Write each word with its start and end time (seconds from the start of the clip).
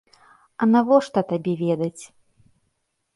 А 0.65 0.67
навошта 0.69 1.19
табе 1.31 1.53
ведаць? 1.65 2.03